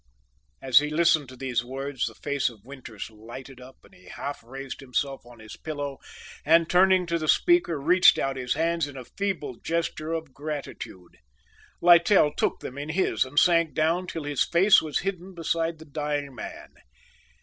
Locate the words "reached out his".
7.79-8.55